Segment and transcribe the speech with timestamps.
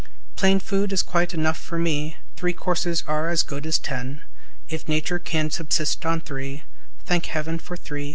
[0.35, 4.23] Plain food is quite enough for me; Three courses are as good as ten;
[4.67, 6.63] If Nature can subsist on three,
[7.05, 8.09] Thank Heaven for three.